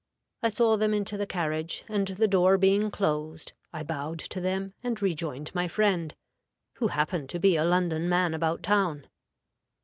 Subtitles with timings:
[0.41, 4.73] I saw them into the carriage, and the door being closed, I bowed to them
[4.83, 6.15] and rejoined my friend,
[6.77, 9.07] who happened to be a London man about town.